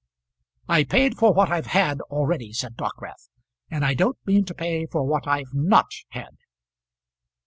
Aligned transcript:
"I've 0.67 0.89
paid 0.89 1.15
for 1.15 1.31
what 1.31 1.51
I've 1.51 1.67
had 1.67 2.01
already," 2.09 2.53
said 2.53 2.75
Dockwrath, 2.75 3.29
"and 3.69 3.85
I 3.85 3.93
don't 3.93 4.17
mean 4.25 4.45
to 4.45 4.55
pay 4.55 4.87
for 4.87 5.05
what 5.05 5.27
I've 5.27 5.53
not 5.53 5.91
had." 6.09 6.37